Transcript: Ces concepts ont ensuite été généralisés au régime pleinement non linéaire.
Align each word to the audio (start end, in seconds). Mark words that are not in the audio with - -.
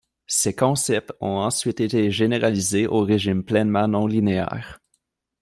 Ces 0.25 0.55
concepts 0.55 1.13
ont 1.21 1.37
ensuite 1.37 1.79
été 1.79 2.09
généralisés 2.09 2.87
au 2.87 3.03
régime 3.03 3.43
pleinement 3.43 3.87
non 3.87 4.07
linéaire. 4.07 4.81